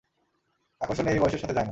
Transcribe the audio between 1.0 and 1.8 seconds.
এই বয়সের সাথে যায় না।